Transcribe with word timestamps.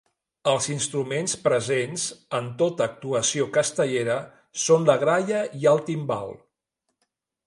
Els 0.51 0.67
instruments 0.75 1.33
presents 1.41 2.05
en 2.39 2.47
tota 2.61 2.83
actuació 2.87 3.47
castellera 3.57 4.15
són 4.63 4.87
la 4.91 4.97
gralla 5.05 5.43
i 5.63 5.69
el 5.73 5.83
timbal. 5.91 6.35